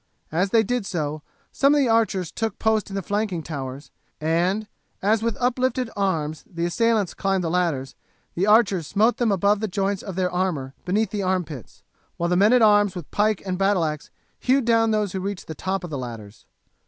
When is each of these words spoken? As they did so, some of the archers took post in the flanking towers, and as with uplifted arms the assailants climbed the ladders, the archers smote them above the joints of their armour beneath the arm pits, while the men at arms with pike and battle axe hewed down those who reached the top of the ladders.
As 0.31 0.49
they 0.49 0.63
did 0.63 0.87
so, 0.87 1.21
some 1.51 1.75
of 1.75 1.79
the 1.79 1.87
archers 1.87 2.31
took 2.31 2.57
post 2.57 2.89
in 2.89 2.95
the 2.95 3.03
flanking 3.03 3.43
towers, 3.43 3.91
and 4.19 4.67
as 4.99 5.21
with 5.21 5.37
uplifted 5.39 5.91
arms 5.95 6.43
the 6.51 6.65
assailants 6.65 7.13
climbed 7.13 7.43
the 7.43 7.51
ladders, 7.51 7.93
the 8.33 8.47
archers 8.47 8.87
smote 8.87 9.17
them 9.17 9.31
above 9.31 9.59
the 9.59 9.67
joints 9.67 10.01
of 10.01 10.15
their 10.15 10.31
armour 10.31 10.73
beneath 10.85 11.11
the 11.11 11.21
arm 11.21 11.43
pits, 11.45 11.83
while 12.17 12.29
the 12.29 12.35
men 12.35 12.51
at 12.51 12.63
arms 12.63 12.95
with 12.95 13.11
pike 13.11 13.43
and 13.45 13.59
battle 13.59 13.85
axe 13.85 14.09
hewed 14.39 14.65
down 14.65 14.89
those 14.89 15.11
who 15.11 15.19
reached 15.19 15.45
the 15.45 15.53
top 15.53 15.83
of 15.83 15.91
the 15.91 15.99
ladders. 15.99 16.47